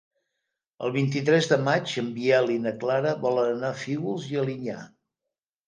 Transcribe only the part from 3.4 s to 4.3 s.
anar a Fígols